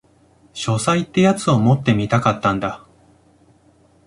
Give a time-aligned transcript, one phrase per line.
[0.53, 2.87] 書斎ってやつを持ってみたかったんだ